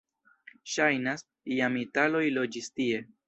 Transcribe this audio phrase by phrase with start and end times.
[0.75, 1.23] Ŝajnas,
[1.57, 3.05] iam italoj loĝis tie.